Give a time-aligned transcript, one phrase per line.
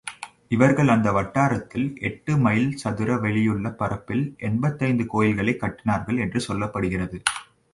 [0.47, 7.21] இவர்கள் அந்த வட்டாரத்தில், எட்டு மைல் சதுர வெளியுள்ள பரப்பில் எண்பத்தைந்து கோயில்களைக் கட்டினார்கள் என்று சொல்லப்படுகிறது.